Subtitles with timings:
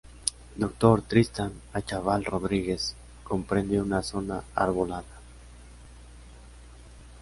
[0.57, 1.03] Dr.
[1.03, 5.05] Tristán Achával Rodríguez, comprende una zona arbolada.